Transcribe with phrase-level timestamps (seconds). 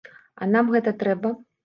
[0.45, 1.31] А нам гэта трэба?!